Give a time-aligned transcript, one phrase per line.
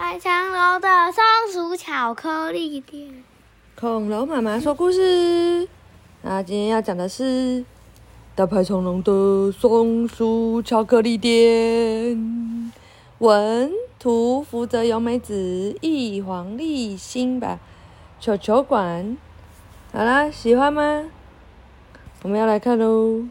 [0.00, 3.24] 海长楼的松鼠巧克力店。
[3.74, 5.68] 恐龙妈妈说故事。
[6.22, 7.64] 那今天要讲的是
[8.36, 12.72] 大排长龙的松鼠巧克力店。
[13.18, 17.58] 文图：福泽由美子，译：黄立新吧。
[18.20, 19.18] 球球馆。
[19.92, 21.06] 好啦，喜欢吗？
[22.22, 23.24] 我们要来看喽。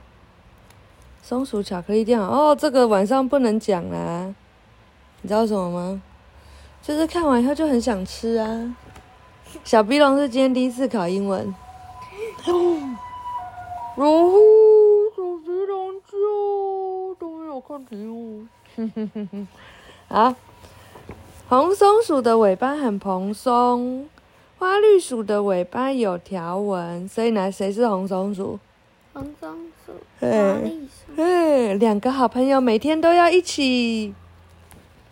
[1.24, 4.36] 松鼠巧克力店哦，这个晚上不能讲啦。
[5.22, 6.02] 你知道什么吗？
[6.88, 8.76] 就是看完以后就很想吃啊。
[9.66, 11.54] 小鼻龙是今天第一次考英文。
[12.46, 14.32] 然后
[15.14, 18.48] 小鼻龙就都没有看题目。
[18.78, 19.48] 哼哼哼哼。
[20.08, 20.34] 好，
[21.50, 24.08] 红松鼠的尾巴很蓬松，
[24.58, 28.58] 花绿鼠的尾巴有条纹，所以呢，谁是红松鼠？
[29.12, 29.92] 红松鼠，
[30.22, 30.28] 花
[30.64, 31.18] 绿鼠。
[31.18, 34.16] 嘿，两个好朋友每天都要一起。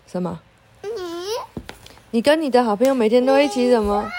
[0.08, 0.40] 什么？
[2.16, 4.10] 你跟你的好朋友每天都一起什么？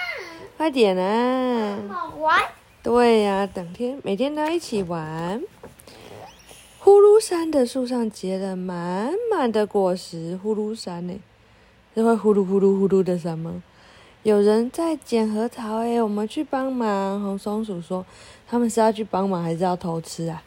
[0.55, 1.79] 快点啊！
[1.89, 2.39] 好玩。
[2.83, 5.41] 对呀、整天每天都一起玩。
[6.77, 11.19] 呼噜山的树上结了满满的果实，呼噜山呢，
[11.95, 13.63] 是会呼噜呼噜呼噜的山吗？
[14.21, 17.19] 有人在捡核桃哎，我们去帮忙。
[17.19, 18.05] 红松鼠说
[18.47, 20.43] ：“他们是要去帮忙，还是要偷吃啊？”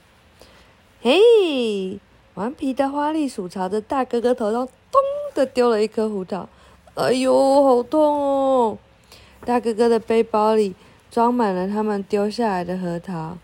[1.02, 1.98] 嘿，
[2.34, 5.00] 顽皮的花栗鼠朝着大哥哥头上咚
[5.34, 6.48] 的丢了一颗胡桃，
[6.94, 8.78] 哎呦，好痛哦！
[9.44, 10.74] 大哥哥的背包里
[11.10, 13.38] 装满了他们丢下来的核桃。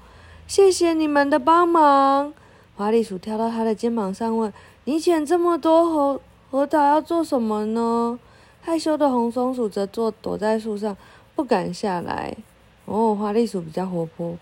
[0.47, 2.35] 谢谢你们的帮忙。
[2.77, 4.53] 花栗鼠跳到他的肩膀上问
[4.85, 8.19] ：“你捡这么多核核桃要做什么呢？”
[8.61, 10.97] 害羞的红松鼠则坐躲在树上，
[11.35, 12.37] 不敢下来。
[12.85, 14.37] 哦，花栗鼠比较活泼。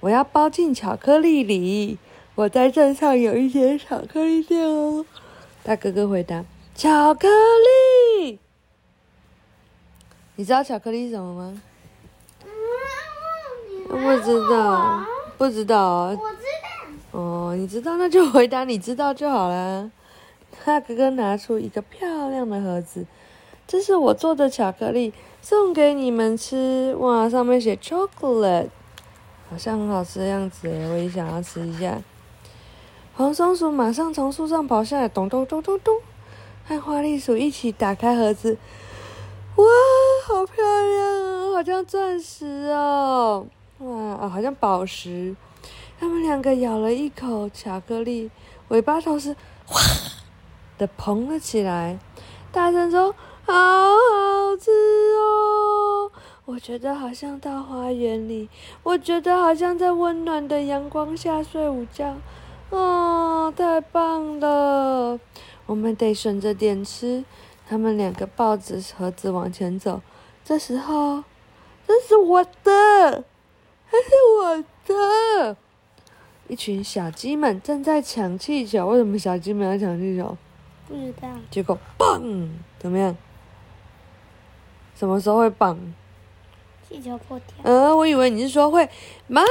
[0.00, 1.98] 我要包进巧克力里。
[2.36, 5.04] 我在镇上有一间巧克力店哦。
[5.62, 6.44] 大哥哥回答
[6.76, 8.03] ：“巧克力。”
[10.36, 11.62] 你知道巧克力是什么吗？
[13.88, 15.04] 不知道，
[15.38, 16.18] 不知道哦。
[16.20, 16.42] 我知
[17.12, 17.18] 道。
[17.18, 19.90] 哦，你知道那就回答你知道就好啦。
[20.64, 23.06] 大哥哥拿出一个漂亮的盒子，
[23.68, 26.96] 这是我做的巧克力，送给你们吃。
[26.98, 28.68] 哇，上面写 chocolate，
[29.48, 32.00] 好像很好吃的样子诶，我也想要吃一下。
[33.14, 36.00] 黄松鼠马上从树上跑下来，咚咚咚咚咚，
[36.66, 38.56] 和花栗鼠一起打开盒子。
[39.56, 39.64] 哇，
[40.26, 43.46] 好漂亮啊，好像钻石哦！
[43.80, 45.36] 哇，哦，好像宝石。
[46.00, 48.30] 他们两个咬了一口巧克力，
[48.68, 49.36] 尾巴同时
[49.66, 49.82] 哗
[50.78, 51.98] 的蓬了起来，
[52.50, 53.14] 大声说
[53.44, 54.70] ：“好好吃
[55.20, 56.10] 哦！
[56.46, 58.48] 我觉得好像到花园里，
[58.82, 62.16] 我觉得好像在温暖的阳光下睡午觉。
[62.70, 65.20] 哦，太棒了！
[65.66, 67.26] 我们得省着点吃。”
[67.68, 70.00] 他们两个抱着盒子往前走。
[70.44, 71.24] 这时候，
[71.86, 73.24] 这是我的，
[73.90, 75.56] 这是我的。
[76.48, 78.86] 一群小鸡们正在抢气球。
[78.88, 80.36] 为什么小鸡们要抢气球？
[80.86, 81.28] 不知道。
[81.50, 82.50] 结果，嘣！
[82.78, 83.16] 怎么样？
[84.94, 85.78] 什么时候会棒？
[86.86, 87.56] 气球破掉。
[87.62, 88.86] 呃，我以为你是说会
[89.28, 89.42] 棒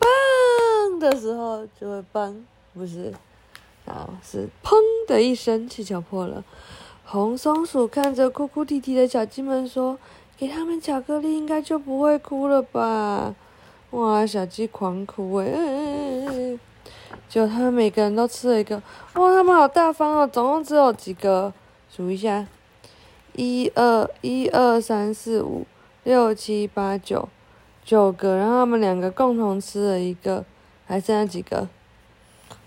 [0.00, 2.44] 棒的时候就会棒，
[2.74, 3.14] 不是？
[3.86, 4.74] 啊，是砰
[5.06, 6.42] 的一声，气球破了。
[7.04, 9.98] 红松鼠看着哭哭啼啼的小鸡们说
[10.40, 13.34] ：“给他们巧克力，应该就不会哭了吧？”
[13.92, 15.44] 哇，小鸡狂哭哎！
[15.52, 16.58] 嗯
[17.28, 18.76] 结果他们每个人都吃了一个，
[19.14, 20.26] 哇，他们好大方哦！
[20.26, 21.52] 总共只有几个？
[21.94, 22.46] 数一下，
[23.34, 25.66] 一二一二三四五
[26.04, 27.28] 六七八九，
[27.84, 28.36] 九个。
[28.36, 30.46] 然后他们两个共同吃了一个，
[30.86, 31.68] 还剩下几个？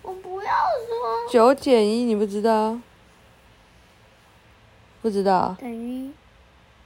[0.03, 1.31] 我不要说。
[1.31, 2.77] 九减一，你不知道？
[5.01, 5.57] 不知道？
[5.59, 6.11] 等于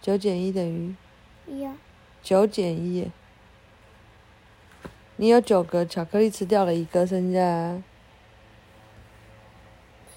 [0.08, 0.96] 九减一等于
[1.48, 1.76] 一啊。
[2.24, 3.12] 九减一。
[5.18, 7.84] 你有九个巧克力吃掉了一个，剩下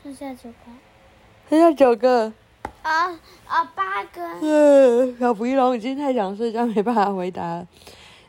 [0.00, 0.56] 剩下九个。
[1.48, 2.32] 剩下九个。
[2.82, 3.10] 啊
[3.48, 4.22] 啊，八个。
[4.40, 7.66] 嗯，小肥龙已经太想睡觉，没办法回答了。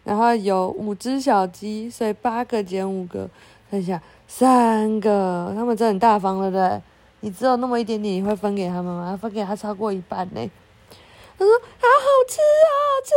[0.03, 3.29] 然后有五只小鸡，所以八个减五个，
[3.69, 5.53] 剩下三个。
[5.55, 6.81] 他们真的很大方，对不对？
[7.19, 9.15] 你只有那么一点点，你会分给他们吗？
[9.15, 10.49] 分给他超过一半呢。
[11.41, 13.11] 他说：“好好吃，好好吃。”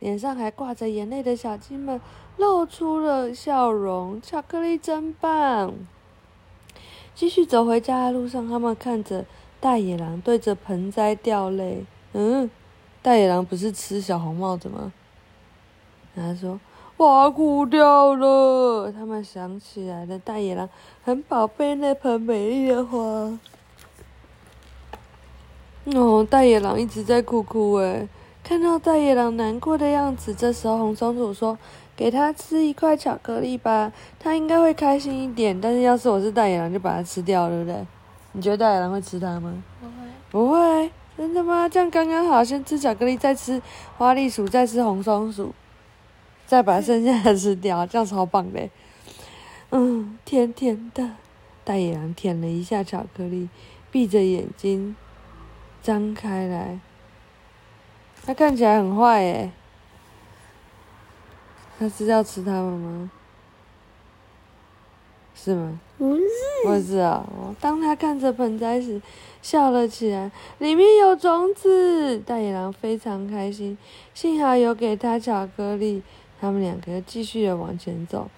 [0.00, 2.00] 脸上还挂着眼泪的小鸡们
[2.38, 4.18] 露出了笑容。
[4.22, 5.74] 巧克力真棒！
[7.14, 9.26] 继续走回家的路上，他们看着
[9.60, 11.84] 大野狼对着盆栽掉泪。
[12.14, 12.50] 嗯，
[13.02, 14.90] 大野狼不是吃小红帽子吗？
[16.16, 16.58] 他说
[16.96, 20.66] ：“花枯掉了。”他们想起来了，大野狼
[21.04, 23.38] 很宝贝那盆美丽的花。
[25.86, 28.08] 哦，大野狼一直在哭哭诶。
[28.42, 31.58] 看到大野狼难过的样子，这时候红松鼠说
[31.94, 35.58] ：“给他吃一块巧克力吧，他应该会开心一点。
[35.60, 37.86] 但是要是我是大野狼，就把它吃掉，对不对？
[38.32, 39.62] 你觉得大野狼会吃它吗？
[39.80, 39.92] 不会。
[40.30, 41.68] 不会，真的吗？
[41.68, 43.60] 这样刚刚好，先吃巧克力，再吃
[43.96, 45.54] 花栗鼠，再吃红松鼠，
[46.46, 48.68] 再把剩下的吃掉， 这样超棒的。
[49.70, 51.10] 嗯，甜甜的。
[51.62, 53.48] 大野狼舔了一下巧克力，
[53.90, 54.94] 闭着眼睛，
[55.84, 56.80] 张开来。
[58.24, 59.52] 他看起来很坏耶，
[61.78, 63.10] 他是要吃它们吗？
[65.34, 65.78] 是吗？
[65.98, 66.22] 不是，
[66.64, 67.24] 不是啊。
[67.60, 69.02] 当他看着盆栽时，
[69.42, 72.18] 笑了起来，里面有种子。
[72.20, 73.76] 大野狼非常开心，
[74.14, 76.02] 幸好有给他巧克力。
[76.40, 78.28] 他们两个继续的往前走，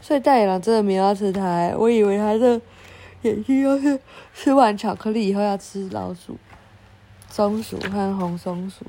[0.00, 1.72] 所以大野狼真的没有要吃它。
[1.76, 2.60] 我以为他的
[3.22, 3.98] 眼睛要是
[4.34, 6.36] 吃完巧克力以后要吃老鼠、
[7.28, 8.84] 松鼠和红松鼠。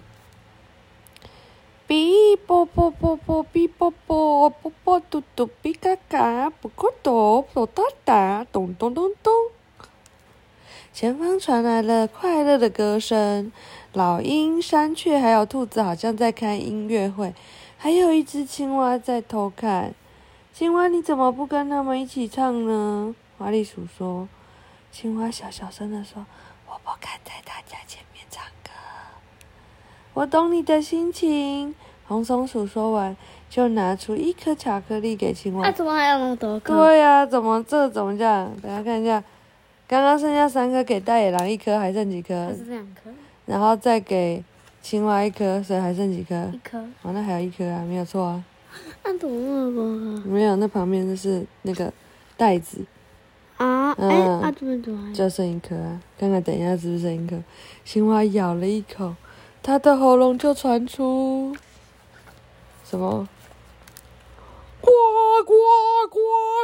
[1.88, 9.34] 哔啵啵啵啵，哔啵啵，啵啵嘟嘟，哔嘎嘎，啵咕嘟，啵哒哒，咚咚咚咚。
[10.92, 13.52] 前方传来了快乐的歌声，
[13.94, 17.34] 老鹰、山雀还有兔子好像在开音乐会，
[17.78, 19.94] 还有一只青蛙在偷看。
[20.54, 23.16] 青蛙，你怎么不跟他们一起唱呢？
[23.38, 24.28] 花栗鼠说。
[24.92, 26.26] 青蛙小小声的说
[26.66, 28.02] ：“我不敢在大家前。”
[30.18, 31.76] 我懂你的心情。
[32.08, 33.16] 红松鼠说完，
[33.52, 35.62] 就拿出一颗巧克力给青蛙。
[35.64, 36.74] 那怎么还有那么多颗？
[36.74, 38.52] 对呀，怎么这怎么这样？
[38.60, 39.24] 等下看一下，
[39.88, 42.48] 刚刚剩下三颗给大野狼一颗，还剩几颗？
[42.48, 43.12] 还是两颗？
[43.46, 44.44] 然后再给
[44.82, 46.50] 青蛙一颗，所以还剩几颗？
[46.52, 46.80] 一颗。
[47.04, 48.44] 哦，那还有一颗啊，没有错啊。
[49.04, 49.84] 那怎么那么多
[50.24, 50.28] 颗？
[50.28, 51.94] 没有，那旁边就是那个
[52.36, 52.84] 袋子。
[53.58, 55.14] 啊，哎，怎么？
[55.14, 56.02] 就剩一颗啊！
[56.18, 57.38] 看看，等一下是不是剩一颗？
[57.86, 59.14] 青蛙咬了一口，
[59.68, 61.54] 他的喉咙就传出
[62.86, 63.28] 什么？
[64.80, 64.90] 呱
[65.44, 65.54] 呱
[66.10, 66.22] 呱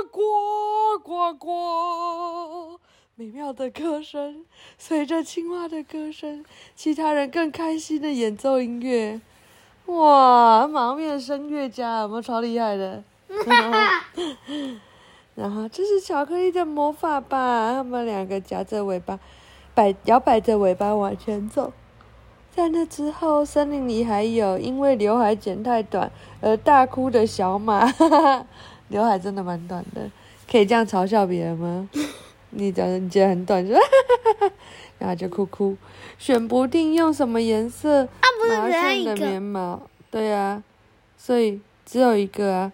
[0.09, 2.79] 呱呱呱！
[3.15, 4.45] 美妙的歌声，
[4.77, 6.45] 随着青蛙的歌声，
[6.77, 9.19] 其他人更开心的演奏音乐。
[9.87, 13.03] 哇，马上变成声乐家，有没有超厉害的？
[15.35, 17.73] 然后这是巧克力的魔法吧？
[17.73, 19.19] 他们两个夹着尾巴，
[19.75, 21.73] 摆摇摆着尾巴往前走。
[22.55, 27.91] 在那之后，森林里还有因为刘海剪太短而大哭的小马。
[28.89, 30.09] 刘海真的蛮短的，
[30.49, 31.89] 可以这样嘲笑别人吗？
[32.51, 33.73] 你觉得你觉得很短，就
[34.99, 35.75] 然后就哭哭，
[36.19, 38.07] 选不定用什么颜色
[38.47, 39.81] 毛线的棉毛。
[40.11, 40.61] 对啊，
[41.17, 42.71] 所以只有一个啊。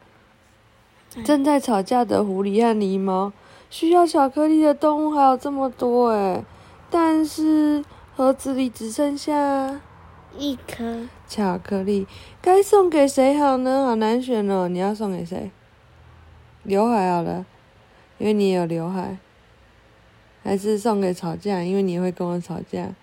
[1.24, 3.32] 正在吵架的狐狸和狸猫，
[3.70, 6.44] 需要巧克力的动物还有这么多诶，
[6.90, 7.84] 但是
[8.20, 9.80] 盒子里只剩下
[10.38, 12.06] 一颗巧克力，
[12.42, 13.86] 该送给谁好呢？
[13.86, 15.50] 好难选哦，你要送给谁？
[16.64, 17.46] 刘海好了，
[18.18, 19.18] 因为你也有刘海，
[20.44, 22.94] 还是送给吵架，因为你会跟我吵架，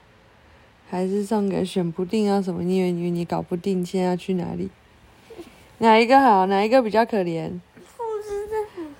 [0.90, 2.62] 还是送给选不定要什么？
[2.62, 4.68] 因为因为你搞不定，现在要去哪里？
[5.78, 6.44] 哪一个好？
[6.44, 7.58] 哪一个比较可怜？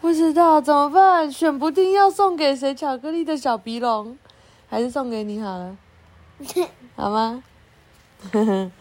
[0.01, 4.17] 不知道怎么办，选不定要送给谁巧克力的小鼻龙，
[4.67, 5.77] 还是送给你好了，
[6.97, 7.43] 好吗？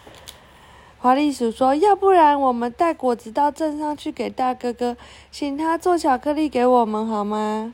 [0.99, 4.97] 华丽鼠说：“要不然我们带果子到镇上去给大哥哥，
[5.31, 7.73] 请他做巧克力给我们好吗？”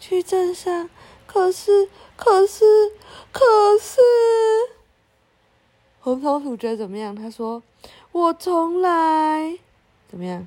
[0.00, 0.88] 去镇上，
[1.26, 2.64] 可是，可是，
[3.30, 3.40] 可
[3.80, 4.00] 是，
[6.00, 7.14] 红头鼠觉得怎么样？
[7.14, 7.62] 他说
[8.12, 9.58] ：“我从来
[10.08, 10.46] 怎么样？”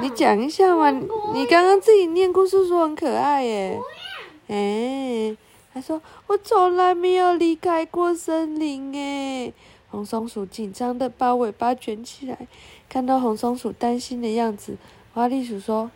[0.00, 0.90] 你讲一下嘛，
[1.32, 3.80] 你刚刚自己念故事说很可爱耶。
[4.48, 5.36] 哎，
[5.74, 9.52] 他说我从来没有离开过森林哎。
[9.90, 12.48] 红松鼠紧张的把尾巴卷起来，
[12.88, 14.76] 看到红松鼠担心的样子，
[15.12, 15.90] 花栗鼠说：“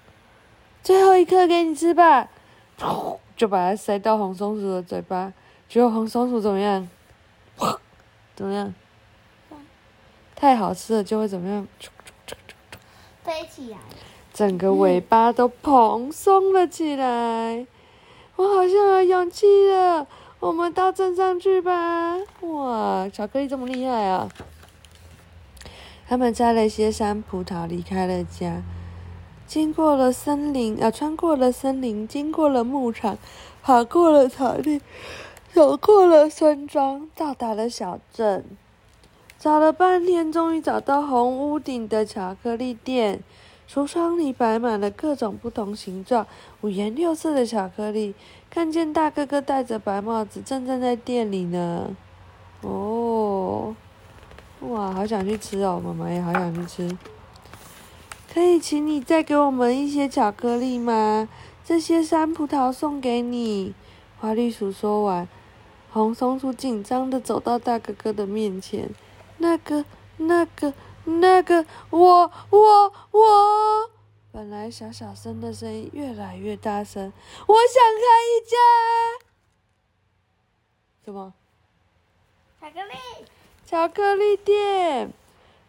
[0.84, 2.28] 最后一颗给你吃吧。
[3.36, 5.32] ”就把它塞到红松鼠的嘴巴，
[5.68, 6.88] 结果红松鼠怎么样？
[8.36, 8.72] 怎么样？
[10.36, 11.66] 太好吃了就会怎么样？
[13.24, 13.78] 飞起来，
[14.32, 17.66] 整个尾巴都蓬松了起来。
[18.38, 20.06] 我好像有勇气了，
[20.38, 22.16] 我们到镇上去吧！
[22.42, 24.28] 哇，巧克力这么厉害啊！
[26.06, 28.62] 他们摘了些山葡萄，离开了家，
[29.44, 33.18] 经过了森林，啊，穿过了森林，经过了牧场，
[33.60, 34.80] 爬过了草地，
[35.52, 38.44] 走过了村庄，到达了小镇。
[39.36, 43.20] 找了半天，终于找到红屋顶的巧克力店。
[43.70, 46.26] 橱窗里摆满了各种不同形状、
[46.62, 48.14] 五颜六色的巧克力，
[48.48, 51.94] 看见大哥哥戴着白帽子正站在店里呢。
[52.62, 53.76] 哦，
[54.60, 55.80] 哇，好想去吃哦！
[55.84, 56.98] 妈妈也好想去吃。
[58.32, 61.28] 可以请你再给我们一些巧克力吗？
[61.62, 63.74] 这些山葡萄送给你。
[64.18, 65.28] 花栗鼠说完，
[65.92, 68.88] 红松鼠紧张的走到大哥哥的面前。
[69.36, 69.84] 那个、
[70.16, 70.72] 那个、
[71.08, 73.90] 那个，我、我、我。
[74.30, 77.12] 本来小小声的声音越来越大声。
[77.46, 78.56] 我想开一家。
[81.04, 81.32] 什么？
[82.60, 82.94] 巧克力。
[83.66, 85.10] 巧克力店。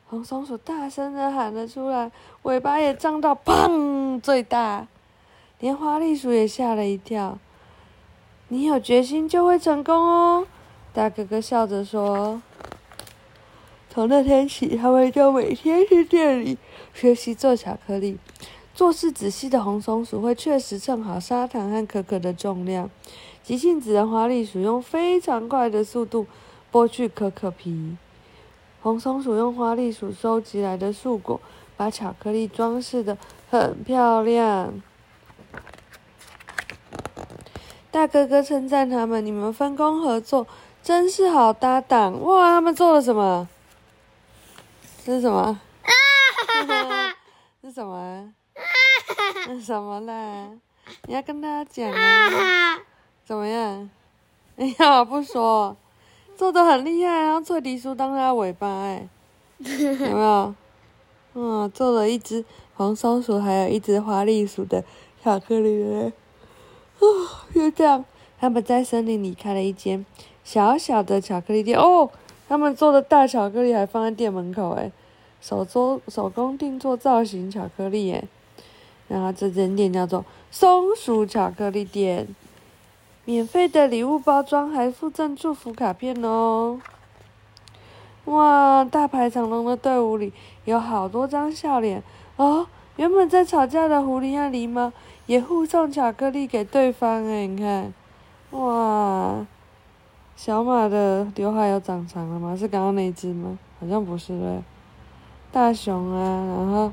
[0.10, 4.88] 红松鼠大声的喊了出来，尾巴也张到砰最大，
[5.60, 7.38] 连花栗鼠也吓了一跳。
[8.48, 10.48] 你有决心就会成功哦，
[10.92, 12.42] 大哥哥笑着说。
[13.90, 16.58] 从那天起，他们就每天去店里
[16.94, 18.18] 学习做巧克力。
[18.76, 22.90] 做事仔细的红松鼠会确实称好砂糖和可可的重量，
[23.44, 26.28] 急性子的花栗鼠用非常快的速度
[26.72, 27.98] 剥去可可皮。
[28.82, 31.42] 红松鼠用花栗鼠收集来的树果，
[31.76, 33.18] 把巧克力装饰的
[33.50, 34.82] 很漂亮。
[37.92, 40.48] 大哥哥称赞他们：“你们分工合作，
[40.82, 43.50] 真是好搭档！”哇，他们做了什么？
[45.10, 45.60] 这是什么？
[47.64, 48.32] 是什么？
[49.48, 50.52] 是什么啦？
[51.08, 52.78] 你要跟大家讲啊？
[53.26, 53.90] 怎么样？
[54.58, 55.76] 哎呀，不说。
[56.38, 59.10] 做的很厉害，然后翠迪鼠当它尾巴，哎，
[59.58, 59.66] 有
[59.98, 60.54] 没有？
[61.34, 64.84] 嗯，做了一只黄松鼠，还有一只花栗鼠的
[65.24, 66.14] 巧克力嘞。
[67.00, 67.08] 哦，
[67.52, 68.06] 就这样，
[68.40, 70.06] 他们在森林里开了一间
[70.44, 71.80] 小小的巧克力店。
[71.80, 72.12] 哦，
[72.48, 74.92] 他们做的大巧克力还放在店门口，哎，
[75.42, 78.28] 手做手工定做造型巧克力，耶。
[79.08, 82.28] 然后这间店叫做松鼠巧克力店。
[83.26, 86.80] 免费的礼物包装还附赠祝福卡片哦！
[88.26, 90.34] 哇，大排长龙的队伍里
[90.66, 92.02] 有好多张笑脸
[92.38, 92.66] 哦。
[92.96, 94.92] 原本在吵架的狐狸和狸猫
[95.28, 97.94] 也互送巧克力给对方哎，你看，
[98.52, 99.46] 哇，
[100.36, 102.56] 小马的刘海有长长了吗？
[102.58, 103.58] 是刚刚那只吗？
[103.80, 104.62] 好像不是嘞。
[105.52, 106.92] 大熊啊，然后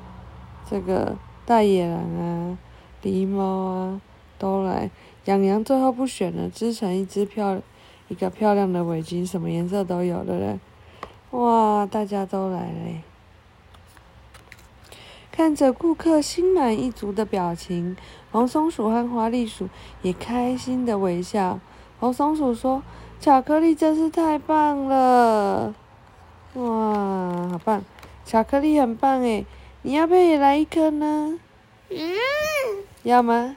[0.69, 2.59] 这个大野狼啊，
[3.03, 4.01] 狸猫啊，
[4.39, 4.91] 都来。
[5.27, 7.61] 养羊最后不选了，织成一只漂
[8.09, 10.59] 一个漂亮的围巾，什么颜色都有的嘞！
[11.33, 13.03] 哇，大家都来了！
[15.33, 17.97] 看着顾客心满意足的表情，
[18.31, 19.69] 红松鼠和花栗鼠
[20.01, 21.59] 也开心的微笑。
[21.99, 22.83] 红松鼠说
[23.21, 25.75] ：“巧克力真是太棒了！
[26.55, 27.83] 哇，好棒！
[28.27, 29.47] 巧克力很棒诶，
[29.83, 31.39] 你要不要也来一颗呢？
[31.91, 32.13] 嗯，
[33.05, 33.57] 要吗？”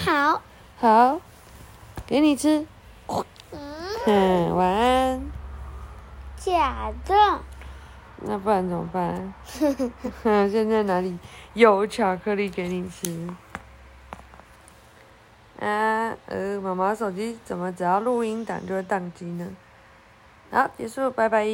[0.00, 0.40] 好，
[0.78, 1.20] 好，
[2.06, 2.64] 给你吃。
[4.06, 5.20] 嗯，晚安。
[6.36, 7.14] 假的。
[8.22, 9.34] 那不然怎么办？
[10.48, 11.18] 现在哪里
[11.54, 13.28] 有巧克力给你吃？
[15.58, 19.48] 啊，呃，妈妈手机怎么只要录音档就会宕机呢？
[20.52, 21.44] 好，结束，拜拜。